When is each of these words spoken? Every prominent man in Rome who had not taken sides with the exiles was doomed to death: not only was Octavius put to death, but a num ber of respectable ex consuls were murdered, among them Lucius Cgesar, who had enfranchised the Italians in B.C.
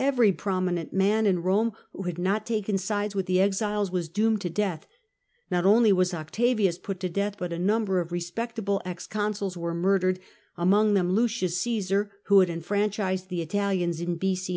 Every 0.00 0.32
prominent 0.32 0.92
man 0.92 1.24
in 1.24 1.44
Rome 1.44 1.70
who 1.92 2.02
had 2.02 2.18
not 2.18 2.44
taken 2.44 2.78
sides 2.78 3.14
with 3.14 3.26
the 3.26 3.40
exiles 3.40 3.92
was 3.92 4.08
doomed 4.08 4.40
to 4.40 4.50
death: 4.50 4.88
not 5.52 5.64
only 5.64 5.92
was 5.92 6.12
Octavius 6.12 6.78
put 6.78 6.98
to 6.98 7.08
death, 7.08 7.36
but 7.38 7.52
a 7.52 7.60
num 7.60 7.84
ber 7.84 8.00
of 8.00 8.10
respectable 8.10 8.82
ex 8.84 9.06
consuls 9.06 9.56
were 9.56 9.74
murdered, 9.74 10.18
among 10.56 10.94
them 10.94 11.12
Lucius 11.12 11.56
Cgesar, 11.62 12.10
who 12.24 12.40
had 12.40 12.50
enfranchised 12.50 13.28
the 13.28 13.40
Italians 13.40 14.00
in 14.00 14.16
B.C. 14.16 14.56